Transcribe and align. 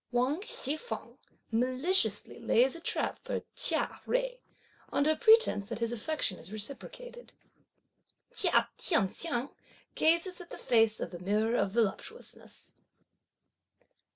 Wang 0.11 0.41
Hsi 0.41 0.77
feng 0.77 1.19
maliciously 1.51 2.39
lays 2.39 2.75
a 2.75 2.79
trap 2.79 3.19
for 3.23 3.43
Chia 3.55 4.01
Jui, 4.07 4.39
under 4.91 5.15
pretence 5.15 5.69
that 5.69 5.77
his 5.77 5.91
affection 5.91 6.39
is 6.39 6.51
reciprocated. 6.51 7.33
Chia 8.33 8.67
T'ien 8.79 9.07
hsiang 9.09 9.51
gazes 9.93 10.41
at 10.41 10.49
the 10.49 10.57
face 10.57 10.99
of 10.99 11.11
the 11.11 11.19
mirror 11.19 11.55
of 11.55 11.73
Voluptuousness. 11.73 12.73